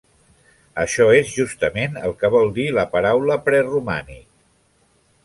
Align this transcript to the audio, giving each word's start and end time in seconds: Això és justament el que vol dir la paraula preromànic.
Això 0.83 1.05
és 1.17 1.33
justament 1.35 1.99
el 2.07 2.15
que 2.23 2.31
vol 2.37 2.49
dir 2.55 2.65
la 2.79 2.87
paraula 2.97 3.37
preromànic. 3.51 4.27